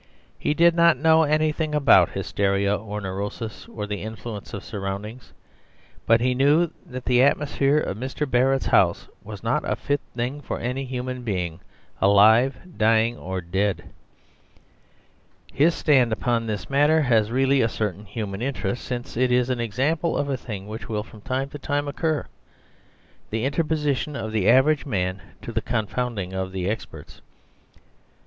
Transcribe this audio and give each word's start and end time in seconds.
He 0.39 0.55
did 0.55 0.73
not 0.73 0.97
know 0.97 1.21
anything 1.21 1.75
about 1.75 2.09
hysteria 2.09 2.75
or 2.75 2.99
neurosis, 3.01 3.67
or 3.67 3.85
the 3.85 4.01
influence 4.01 4.51
of 4.51 4.63
surroundings, 4.63 5.31
but 6.07 6.21
he 6.21 6.33
knew 6.33 6.71
that 6.87 7.05
the 7.05 7.21
atmosphere 7.21 7.77
of 7.77 7.97
Mr. 7.99 8.27
Barrett's 8.27 8.65
house 8.65 9.07
was 9.23 9.43
not 9.43 9.61
a 9.63 9.75
fit 9.75 10.01
thing 10.15 10.41
for 10.41 10.57
any 10.57 10.85
human 10.85 11.21
being, 11.21 11.59
alive, 12.01 12.57
dying, 12.79 13.15
or 13.15 13.41
dead. 13.41 13.91
His 15.53 15.75
stand 15.75 16.11
upon 16.11 16.47
this 16.47 16.67
matter 16.67 17.01
has 17.03 17.29
really 17.29 17.61
a 17.61 17.69
certain 17.69 18.05
human 18.05 18.41
interest, 18.41 18.83
since 18.83 19.15
it 19.15 19.31
is 19.31 19.51
an 19.51 19.59
example 19.59 20.17
of 20.17 20.29
a 20.31 20.35
thing 20.37 20.65
which 20.67 20.89
will 20.89 21.03
from 21.03 21.21
time 21.21 21.47
to 21.49 21.59
time 21.59 21.87
occur, 21.87 22.25
the 23.29 23.45
interposition 23.45 24.15
of 24.15 24.31
the 24.31 24.49
average 24.49 24.87
man 24.87 25.21
to 25.43 25.51
the 25.51 25.61
confounding 25.61 26.33
of 26.33 26.51
the 26.53 26.67
experts. 26.67 27.21